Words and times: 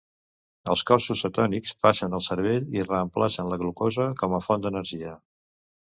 Els 0.73 0.81
cossos 0.91 1.21
cetònics 1.25 1.75
passen 1.87 2.17
al 2.19 2.25
cervell 2.29 2.67
i 2.81 2.87
reemplacen 2.91 3.55
la 3.55 3.63
glucosa 3.63 4.11
com 4.23 4.39
a 4.41 4.45
font 4.51 4.67
d'energia. 4.69 5.19